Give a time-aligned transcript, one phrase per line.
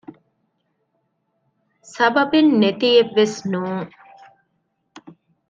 [1.93, 3.89] ސަބަބެން ނެތިއެއްވެސް ނޫން